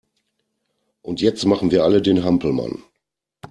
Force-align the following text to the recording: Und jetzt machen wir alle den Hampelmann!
Und 1.03 1.21
jetzt 1.21 1.45
machen 1.45 1.69
wir 1.69 1.83
alle 1.83 2.01
den 2.01 2.23
Hampelmann! 2.23 2.81